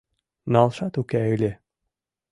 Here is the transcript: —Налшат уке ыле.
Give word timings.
—Налшат 0.53 0.93
уке 1.01 1.21
ыле. 1.35 1.51